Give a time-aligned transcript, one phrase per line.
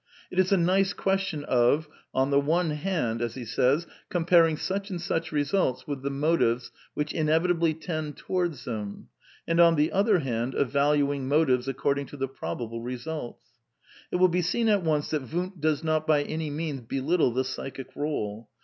[0.31, 3.21] It is a nice question of ^'on the one hand
[4.09, 8.93] comparing such and such results with the motiyes which inevitably tend towards them (welche die
[8.93, 12.17] Bich tung auf jene enthalten), and on the other hand, of valuing motives according to
[12.17, 16.23] the probable results." {Ibid,) It will be seen at once that Wundt does not by
[16.23, 18.49] any means belittle the Psychic role.